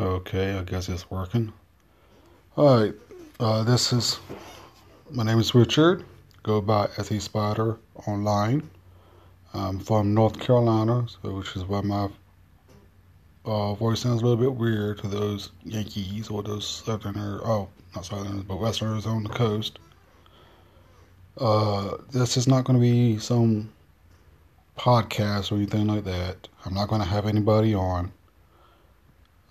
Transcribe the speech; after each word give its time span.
Okay, 0.00 0.56
I 0.56 0.62
guess 0.62 0.88
it's 0.88 1.10
working. 1.10 1.52
All 2.56 2.82
right, 2.82 2.94
uh, 3.40 3.64
this 3.64 3.92
is 3.92 4.20
my 5.10 5.24
name 5.24 5.40
is 5.40 5.56
Richard. 5.56 6.04
Go 6.44 6.60
by 6.60 6.88
SE 6.98 7.18
Spider 7.18 7.78
online. 8.06 8.70
I'm 9.54 9.80
from 9.80 10.14
North 10.14 10.38
Carolina, 10.38 11.04
so 11.08 11.32
which 11.34 11.56
is 11.56 11.64
why 11.64 11.80
my 11.80 12.08
uh, 13.44 13.74
voice 13.74 13.98
sounds 13.98 14.22
a 14.22 14.24
little 14.24 14.40
bit 14.40 14.54
weird 14.54 14.98
to 14.98 15.08
those 15.08 15.50
Yankees 15.64 16.28
or 16.28 16.44
those 16.44 16.64
Southerners. 16.64 17.40
Oh, 17.44 17.68
not 17.96 18.04
Southerners, 18.04 18.44
but 18.44 18.60
Westerners 18.60 19.04
on 19.04 19.24
the 19.24 19.30
coast. 19.30 19.80
Uh, 21.38 21.96
this 22.12 22.36
is 22.36 22.46
not 22.46 22.62
going 22.62 22.78
to 22.78 22.80
be 22.80 23.18
some 23.18 23.68
podcast 24.78 25.50
or 25.50 25.56
anything 25.56 25.88
like 25.88 26.04
that. 26.04 26.46
I'm 26.64 26.74
not 26.74 26.86
going 26.86 27.02
to 27.02 27.08
have 27.08 27.26
anybody 27.26 27.74
on. 27.74 28.12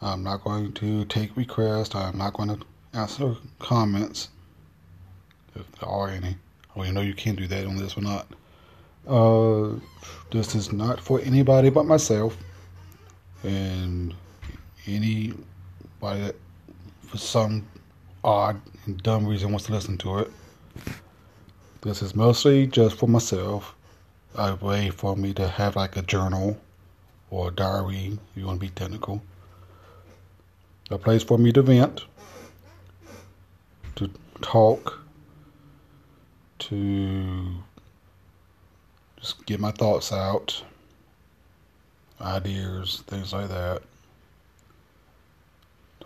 I'm 0.01 0.23
not 0.23 0.43
going 0.43 0.73
to 0.73 1.05
take 1.05 1.35
requests. 1.35 1.95
I'm 1.95 2.17
not 2.17 2.33
going 2.33 2.49
to 2.49 2.59
answer 2.93 3.35
comments 3.59 4.29
if 5.55 5.71
there 5.79 5.89
are 5.89 6.09
any. 6.09 6.35
Well, 6.75 6.85
you 6.85 6.93
know 6.93 7.01
you 7.01 7.15
can't 7.15 7.37
do 7.37 7.47
that 7.47 7.65
on 7.65 7.77
this 7.77 7.97
or 7.97 8.01
not. 8.01 8.27
Uh, 9.07 9.79
this 10.31 10.53
is 10.53 10.71
not 10.71 10.99
for 10.99 11.19
anybody 11.21 11.69
but 11.69 11.85
myself 11.85 12.37
and 13.43 14.13
anybody 14.85 15.37
that 16.01 16.35
for 17.01 17.17
some 17.17 17.65
odd 18.23 18.61
and 18.85 19.01
dumb 19.01 19.25
reason 19.25 19.49
wants 19.49 19.65
to 19.65 19.71
listen 19.71 19.97
to 19.97 20.19
it. 20.19 20.31
This 21.81 22.01
is 22.01 22.13
mostly 22.13 22.67
just 22.67 22.97
for 22.97 23.07
myself. 23.07 23.73
A 24.35 24.55
way 24.55 24.91
for 24.91 25.15
me 25.15 25.33
to 25.33 25.47
have 25.47 25.75
like 25.75 25.97
a 25.97 26.03
journal 26.03 26.59
or 27.31 27.47
a 27.47 27.51
diary, 27.51 28.19
if 28.19 28.19
you 28.35 28.45
want 28.45 28.59
to 28.59 28.65
be 28.67 28.71
technical 28.71 29.23
a 30.89 30.97
place 30.97 31.23
for 31.23 31.37
me 31.37 31.51
to 31.51 31.61
vent, 31.61 32.05
to 33.95 34.09
talk, 34.41 34.99
to 36.59 37.47
just 39.19 39.45
get 39.45 39.59
my 39.59 39.71
thoughts 39.71 40.11
out, 40.13 40.63
ideas, 42.21 43.03
things 43.07 43.33
like 43.33 43.49
that. 43.49 43.81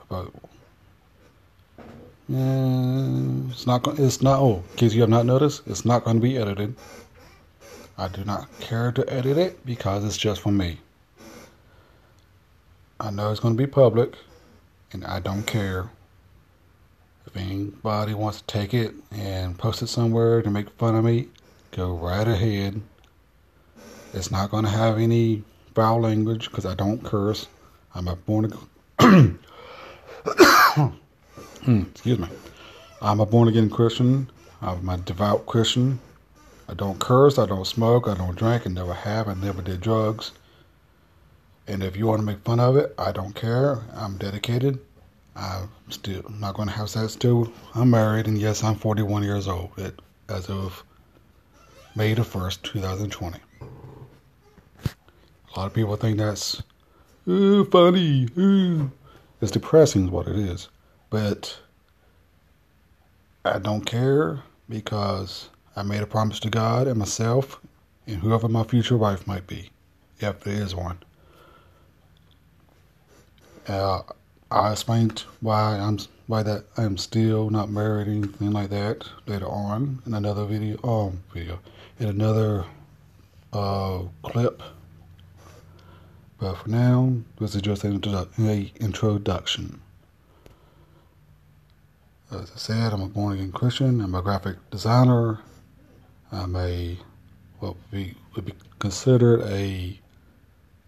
But 0.10 0.28
it's 2.28 3.68
not. 3.68 3.88
It's 4.00 4.22
not. 4.22 4.40
Oh, 4.40 4.64
in 4.72 4.78
case 4.78 4.94
you 4.94 5.02
have 5.02 5.10
not 5.10 5.26
noticed, 5.26 5.64
it's 5.68 5.86
not 5.86 6.04
going 6.04 6.18
to 6.18 6.22
be 6.22 6.38
edited. 6.38 6.76
I 7.98 8.08
do 8.08 8.26
not 8.26 8.48
care 8.60 8.92
to 8.92 9.14
edit 9.14 9.38
it 9.38 9.66
because 9.66 10.04
it's 10.04 10.18
just 10.18 10.42
for 10.42 10.52
me. 10.52 10.80
I 13.00 13.12
know 13.12 13.32
it's 13.32 13.40
going 13.40 13.56
to 13.56 13.58
be 13.58 13.68
public 13.68 14.16
and 14.94 15.06
I 15.06 15.20
don't 15.20 15.44
care. 15.44 15.90
If 17.26 17.38
anybody 17.38 18.14
wants 18.14 18.42
to 18.42 18.48
take 18.48 18.74
it 18.74 18.94
and 19.12 19.58
post 19.58 19.82
it 19.82 19.88
somewhere 19.88 20.42
to 20.42 20.50
make 20.50 20.70
fun 20.72 20.96
of 20.96 21.06
me, 21.06 21.28
go 21.72 21.94
right 21.96 22.28
ahead. 22.28 22.82
It's 24.14 24.32
not 24.32 24.52
going 24.52 24.66
to 24.66 24.72
have 24.72 24.98
any 24.98 25.44
foul 25.74 26.02
language 26.02 26.50
because 26.50 26.66
I 26.66 26.74
don't 26.74 27.04
curse. 27.04 27.48
I'm 27.96 28.08
a 28.08 28.16
born 28.16 28.46
again. 29.00 29.40
Excuse 31.92 32.20
me. 32.20 32.28
I'm 33.02 33.20
a 33.20 33.26
born 33.26 33.48
again 33.48 33.70
Christian. 33.70 34.30
I'm 34.62 34.90
a 34.90 34.98
devout 34.98 35.46
Christian. 35.46 36.00
I 36.68 36.74
don't 36.74 37.00
curse. 37.00 37.38
I 37.38 37.46
don't 37.46 37.66
smoke. 37.66 38.08
I 38.08 38.16
don't 38.16 38.36
drink. 38.36 38.66
I 38.66 38.70
never 38.70 38.94
have. 38.94 39.28
I 39.28 39.34
never 39.34 39.62
did 39.62 39.82
drugs. 39.82 40.32
And 41.72 41.82
if 41.84 41.96
you 41.96 42.06
want 42.06 42.20
to 42.20 42.26
make 42.26 42.44
fun 42.44 42.60
of 42.60 42.76
it, 42.76 42.94
I 42.98 43.14
don't 43.14 43.34
care. 43.34 43.80
I'm 43.96 44.18
dedicated. 44.18 44.78
I'm 45.38 45.70
still 45.88 46.22
not 46.38 46.56
going 46.56 46.68
to 46.68 46.74
have 46.74 46.90
sex 46.90 47.14
still. 47.14 47.50
I'm 47.74 47.90
married, 47.92 48.28
and 48.28 48.38
yes, 48.38 48.62
I'm 48.62 48.76
41 48.76 49.24
years 49.24 49.48
old 49.48 49.70
it, 49.78 49.98
as 50.28 50.50
of 50.50 50.84
May 51.96 52.14
the 52.14 52.24
1st, 52.24 52.64
2020. 52.64 53.40
A 53.64 53.70
lot 55.58 55.68
of 55.68 55.74
people 55.74 55.96
think 55.96 56.18
that's 56.18 56.62
ooh, 57.30 57.64
funny. 57.64 58.28
Ooh. 58.38 58.92
It's 59.40 59.52
depressing, 59.52 60.04
is 60.04 60.12
what 60.12 60.28
it 60.28 60.36
is. 60.36 60.68
But 61.10 61.58
I 63.46 63.60
don't 63.60 63.86
care 63.86 64.44
because 64.68 65.48
I 65.78 65.84
made 65.84 66.04
a 66.04 66.06
promise 66.06 66.42
to 66.42 66.50
God 66.50 66.88
and 66.88 67.00
myself 67.00 67.62
and 68.08 68.18
whoever 68.18 68.50
my 68.50 68.64
future 68.64 68.98
wife 68.98 69.26
might 69.26 69.48
be, 69.48 69.70
if 70.20 70.42
there 70.42 70.62
is 70.62 70.76
one. 70.76 70.98
Uh, 73.68 74.02
I 74.50 74.72
explained 74.72 75.24
why 75.40 75.78
I'm 75.78 75.98
why 76.28 76.44
that 76.44 76.66
I'm 76.78 76.98
still 76.98 77.50
not 77.50 77.70
married 77.70 78.08
anything 78.08 78.52
like 78.52 78.70
that 78.70 79.08
later 79.28 79.48
on 79.48 80.02
in 80.06 80.14
another 80.14 80.46
video 80.46 80.78
um 80.84 81.22
video 81.34 81.60
in 82.00 82.10
another 82.10 82.66
uh 83.54 84.00
clip. 84.24 84.62
But 86.40 86.56
for 86.56 86.70
now, 86.70 87.14
this 87.40 87.54
is 87.56 87.62
just 87.62 87.84
an 87.84 87.94
introduction. 88.80 89.82
As 92.32 92.52
I 92.52 92.58
said, 92.58 92.94
I'm 92.94 93.02
a 93.02 93.08
born 93.08 93.34
again 93.34 93.52
Christian. 93.52 94.02
I'm 94.02 94.16
a 94.16 94.22
graphic 94.22 94.58
designer. 94.72 95.40
I'm 96.32 96.56
a 96.56 96.98
what 97.60 97.76
would 97.76 97.92
be, 97.92 98.16
would 98.36 98.46
be 98.46 98.54
considered 98.80 99.42
a 99.44 100.00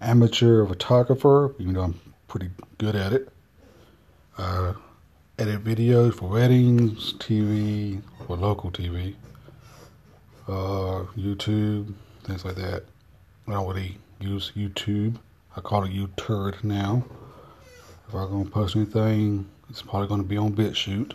amateur 0.01 0.66
photographer, 0.66 1.53
even 1.59 1.73
though 1.73 1.83
I'm 1.83 2.00
pretty 2.33 2.49
good 2.79 2.95
at 2.95 3.13
it. 3.13 3.29
Uh, 4.39 4.73
edit 5.38 5.63
videos 5.63 6.16
for 6.16 6.29
weddings, 6.29 7.13
TV, 7.19 8.01
for 8.25 8.35
local 8.35 8.71
TV, 8.71 9.13
uh, 10.47 11.05
YouTube, 11.16 11.94
things 12.23 12.44
like 12.44 12.55
that. 12.55 12.85
I 13.47 13.51
don't 13.51 13.67
really 13.67 13.99
use 14.19 14.51
YouTube. 14.55 15.19
I 15.55 15.61
call 15.61 15.83
it 15.83 15.91
YouTube 15.91 16.63
now. 16.63 17.05
If 18.07 18.16
I'm 18.16 18.31
gonna 18.31 18.50
post 18.50 18.75
anything, 18.75 19.47
it's 19.69 19.83
probably 19.83 20.07
gonna 20.07 20.23
be 20.23 20.38
on 20.38 20.53
BitChute. 20.53 21.13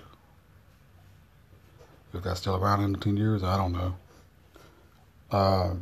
If 2.14 2.22
that's 2.22 2.38
still 2.38 2.54
around 2.54 2.84
in 2.84 2.94
10 2.94 3.16
years, 3.16 3.42
I 3.42 3.56
don't 3.56 3.72
know. 3.72 3.94
Uh, 5.32 5.74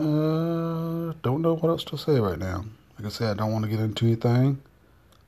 Uh, 0.00 1.12
don't 1.40 1.52
know 1.52 1.60
what 1.60 1.70
else 1.70 1.84
to 1.84 1.96
say 1.96 2.20
right 2.20 2.38
now. 2.38 2.64
Like 2.98 3.06
I 3.06 3.08
said, 3.08 3.30
I 3.30 3.34
don't 3.34 3.52
want 3.52 3.64
to 3.64 3.70
get 3.70 3.80
into 3.80 4.04
anything. 4.04 4.60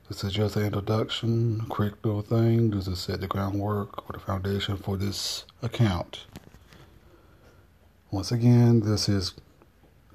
This 0.09 0.23
is 0.25 0.33
just 0.35 0.57
an 0.57 0.67
introduction, 0.67 1.63
a 1.65 1.69
quick 1.71 1.95
little 2.05 2.21
thing. 2.21 2.71
This 2.71 2.87
is 2.87 2.99
set 2.99 3.23
the 3.23 3.27
groundwork 3.27 4.07
or 4.07 4.13
the 4.13 4.19
foundation 4.19 4.77
for 4.77 4.99
this 4.99 5.47
account. 5.63 6.27
Once 8.11 8.31
again, 8.31 8.81
this 8.81 9.09
is 9.09 9.33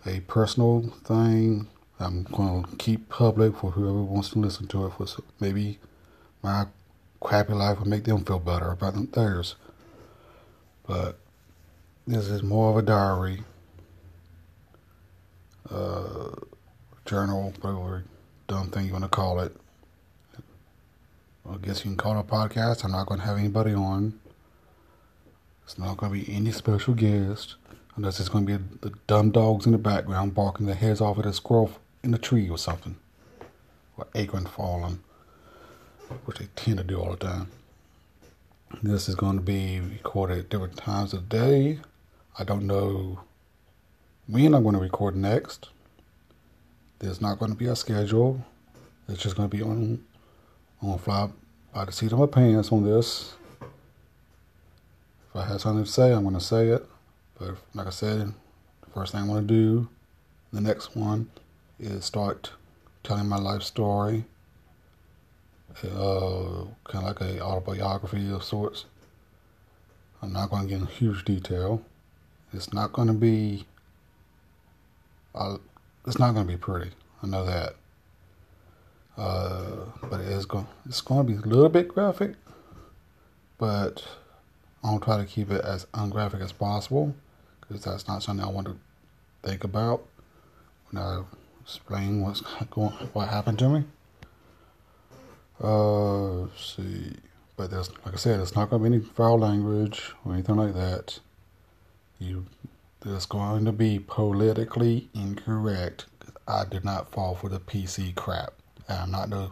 a 0.05 0.19
personal 0.21 0.93
thing. 1.03 1.67
I'm 1.99 2.23
going 2.25 2.65
to 2.65 2.75
keep 2.75 3.09
public 3.09 3.57
for 3.57 3.71
whoever 3.71 4.03
wants 4.03 4.29
to 4.31 4.39
listen 4.39 4.67
to 4.67 4.85
it. 4.85 4.93
For 4.93 5.07
maybe 5.39 5.79
my 6.43 6.67
crappy 7.21 7.53
life 7.53 7.79
will 7.79 7.87
make 7.87 8.03
them 8.03 8.23
feel 8.23 8.37
better 8.37 8.69
about 8.69 9.13
theirs. 9.13 9.55
But 10.85 11.17
this 12.05 12.27
is 12.27 12.43
more 12.43 12.69
of 12.69 12.77
a 12.77 12.83
diary 12.83 13.41
uh, 15.69 16.31
journal, 17.05 17.53
whatever 17.61 18.03
dumb 18.47 18.69
thing 18.69 18.85
you 18.85 18.93
want 18.93 19.03
to 19.03 19.09
call 19.09 19.39
it. 19.39 19.55
I 21.49 21.57
guess 21.57 21.79
you 21.79 21.91
can 21.91 21.97
call 21.97 22.17
it 22.17 22.19
a 22.19 22.23
podcast. 22.23 22.83
I'm 22.83 22.91
not 22.91 23.07
going 23.07 23.19
to 23.19 23.25
have 23.25 23.37
anybody 23.37 23.73
on. 23.73 24.19
It's 25.63 25.77
not 25.77 25.97
going 25.97 26.13
to 26.13 26.25
be 26.25 26.33
any 26.33 26.51
special 26.51 26.93
guest 26.93 27.55
unless 27.95 28.19
it's 28.19 28.29
going 28.29 28.45
to 28.45 28.57
be 28.57 28.63
the 28.81 28.93
dumb 29.07 29.31
dogs 29.31 29.65
in 29.65 29.71
the 29.71 29.77
background 29.77 30.33
barking 30.33 30.65
their 30.65 30.75
heads 30.75 31.01
off 31.01 31.19
at 31.19 31.25
a 31.25 31.33
squirrel 31.33 31.71
in 32.03 32.13
a 32.13 32.17
tree 32.17 32.49
or 32.49 32.57
something, 32.57 32.95
or 33.97 34.07
acorn 34.15 34.45
falling, 34.45 34.99
which 36.25 36.37
they 36.37 36.47
tend 36.55 36.77
to 36.77 36.83
do 36.83 36.99
all 36.99 37.11
the 37.11 37.17
time. 37.17 37.49
This 38.83 39.09
is 39.09 39.15
going 39.15 39.37
to 39.37 39.41
be 39.41 39.79
recorded 39.79 40.39
at 40.39 40.49
different 40.49 40.77
times 40.77 41.13
of 41.13 41.27
the 41.27 41.37
day. 41.37 41.79
I 42.37 42.43
don't 42.43 42.67
know 42.67 43.19
when 44.27 44.53
I'm 44.53 44.63
going 44.63 44.75
to 44.75 44.81
record 44.81 45.15
next. 45.15 45.69
There's 46.99 47.21
not 47.21 47.39
going 47.39 47.51
to 47.51 47.57
be 47.57 47.67
a 47.67 47.75
schedule. 47.75 48.43
It's 49.07 49.21
just 49.21 49.35
going 49.35 49.49
to 49.49 49.55
be 49.55 49.63
on 49.63 50.03
on 50.81 50.97
fly 50.99 51.29
by 51.73 51.85
the 51.85 51.91
seat 51.91 52.11
of 52.11 52.19
my 52.19 52.25
pants 52.25 52.71
on 52.71 52.83
this. 52.83 53.33
If 53.61 55.35
I 55.35 55.45
have 55.45 55.61
something 55.61 55.85
to 55.85 55.89
say, 55.89 56.11
I'm 56.11 56.23
going 56.23 56.35
to 56.35 56.41
say 56.41 56.69
it. 56.69 56.85
But 57.39 57.55
like 57.73 57.87
I 57.87 57.91
said, 57.91 58.33
the 58.81 58.89
first 58.93 59.11
thing 59.11 59.21
I'm 59.21 59.27
going 59.27 59.47
to 59.47 59.53
do, 59.53 59.87
the 60.51 60.61
next 60.61 60.95
one, 60.95 61.29
is 61.79 62.05
start 62.05 62.51
telling 63.03 63.27
my 63.27 63.37
life 63.37 63.63
story. 63.63 64.25
Uh, 65.83 66.65
kind 66.85 67.05
of 67.07 67.21
like 67.21 67.21
a 67.21 67.39
autobiography 67.39 68.31
of 68.31 68.43
sorts. 68.43 68.85
I'm 70.21 70.33
not 70.33 70.49
going 70.49 70.63
to 70.63 70.69
get 70.69 70.81
in 70.81 70.87
huge 70.87 71.23
detail. 71.23 71.83
It's 72.51 72.73
not 72.73 72.91
going 72.91 73.07
to 73.07 73.13
be 73.13 73.67
it's 76.05 76.19
not 76.19 76.33
going 76.33 76.47
to 76.47 76.51
be 76.51 76.57
pretty. 76.57 76.91
I 77.23 77.27
know 77.27 77.45
that. 77.45 77.75
Uh, 79.17 79.85
but 80.09 80.21
it 80.21 80.27
is 80.27 80.45
going. 80.45 80.67
It's 80.85 81.01
going 81.01 81.25
to 81.25 81.33
be 81.33 81.39
a 81.39 81.41
little 81.41 81.69
bit 81.69 81.87
graphic, 81.87 82.35
but 83.57 84.03
I'll 84.83 84.99
try 84.99 85.17
to 85.17 85.25
keep 85.25 85.49
it 85.49 85.61
as 85.61 85.85
ungraphic 85.93 86.41
as 86.41 86.51
possible 86.51 87.15
because 87.61 87.83
that's 87.83 88.07
not 88.07 88.21
something 88.21 88.45
I 88.45 88.49
want 88.49 88.67
to 88.67 88.77
think 89.43 89.63
about 89.63 90.05
when 90.89 91.01
I 91.01 91.23
explain 91.61 92.21
what's 92.21 92.41
going, 92.71 92.91
what 93.13 93.29
happened 93.29 93.59
to 93.59 93.69
me. 93.69 93.83
Uh, 95.59 96.45
see, 96.55 97.13
but 97.55 97.71
there's 97.71 97.89
like 98.05 98.13
I 98.13 98.17
said, 98.17 98.39
it's 98.39 98.55
not 98.55 98.69
going 98.69 98.83
to 98.83 98.89
be 98.89 98.95
any 98.95 99.03
foul 99.03 99.39
language 99.39 100.13
or 100.23 100.33
anything 100.33 100.55
like 100.55 100.75
that. 100.75 101.19
You, 102.19 102.45
there's 103.07 103.25
going 103.25 103.63
to 103.65 103.71
be 103.71 103.99
politically 103.99 105.09
incorrect. 105.13 106.05
I 106.47 106.65
did 106.65 106.83
not 106.83 107.09
fall 107.09 107.35
for 107.35 107.49
the 107.49 107.59
PC 107.59 108.15
crap. 108.15 108.53
I'm 108.89 109.11
not 109.11 109.29
the 109.29 109.49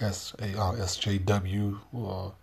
S 0.00 0.34
A 0.40 0.54
R 0.58 0.76
S 0.78 0.96
J 0.96 1.18
W 1.18 1.78
or 1.92 2.34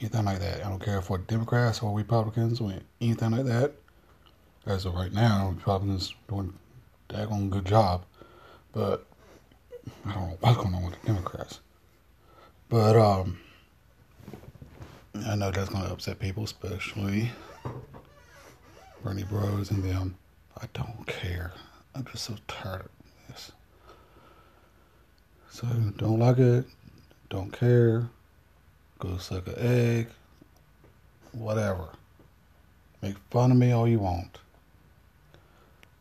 anything 0.00 0.24
like 0.24 0.40
that. 0.40 0.64
I 0.64 0.68
don't 0.68 0.82
care 0.82 1.00
for 1.00 1.18
Democrats 1.18 1.80
or 1.82 1.96
Republicans 1.96 2.60
or 2.60 2.74
anything 3.00 3.30
like 3.30 3.44
that. 3.46 3.72
As 4.66 4.84
of 4.84 4.94
right 4.94 5.12
now, 5.12 5.54
Republicans 5.56 6.14
doing 6.28 6.52
a 7.10 7.12
daggone 7.12 7.50
good 7.50 7.66
job, 7.66 8.04
but 8.72 9.06
I 10.06 10.12
don't 10.12 10.28
know 10.28 10.36
what's 10.40 10.56
going 10.56 10.74
on 10.74 10.84
with 10.84 11.00
the 11.00 11.06
Democrats. 11.06 11.60
But 12.68 12.96
um, 12.96 13.38
I 15.26 15.36
know 15.36 15.50
that's 15.50 15.68
going 15.68 15.84
to 15.84 15.92
upset 15.92 16.18
people, 16.18 16.44
especially 16.44 17.30
Bernie 19.04 19.24
Bros 19.24 19.70
and 19.70 19.84
them. 19.84 20.16
I 20.58 20.66
don't 20.72 21.06
care. 21.06 21.52
I'm 21.94 22.06
just 22.06 22.24
so 22.24 22.36
tired 22.48 22.80
of 22.80 22.88
this. 23.28 23.52
So 25.50 25.66
don't 25.98 26.18
like 26.18 26.38
it, 26.38 26.64
don't 27.28 27.52
care, 27.52 28.08
go 28.98 29.18
suck 29.18 29.46
an 29.46 29.54
egg, 29.58 30.08
whatever. 31.32 31.90
Make 33.02 33.16
fun 33.30 33.52
of 33.52 33.58
me 33.58 33.72
all 33.72 33.86
you 33.86 33.98
want. 33.98 34.38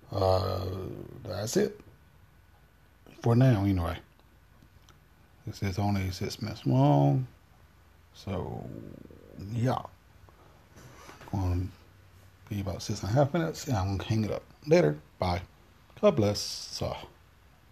Uh, 0.10 0.66
that's 1.26 1.58
it. 1.58 1.80
For 3.22 3.36
now, 3.36 3.66
anyway. 3.66 3.98
This 5.46 5.62
is 5.62 5.78
only 5.78 6.10
six 6.12 6.42
minutes 6.42 6.66
long. 6.66 7.28
So, 8.14 8.66
yeah. 9.52 9.82
To 11.32 11.68
be 12.50 12.62
about 12.62 12.82
six 12.82 13.02
and 13.02 13.12
a 13.12 13.14
half 13.14 13.34
minutes, 13.34 13.68
and 13.68 13.78
I'm 13.78 13.86
going 13.88 14.00
to 14.00 14.06
hang 14.06 14.26
it 14.26 14.32
up. 14.32 14.44
Later. 14.68 14.98
Bye. 15.20 15.42
God 16.02 16.16
bless. 16.16 16.40
So. 16.40 16.96